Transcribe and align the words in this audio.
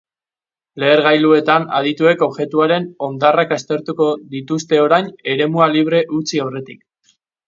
Lehergailuetan 0.83 1.65
adituek 1.79 2.23
objektuaren 2.27 2.87
hondarrak 3.07 3.53
aztertuko 3.57 4.07
dituzte 4.31 4.79
orain 4.85 5.11
eremua 5.35 5.69
libre 5.75 6.01
utzi 6.21 6.43
aurretik. 6.47 6.83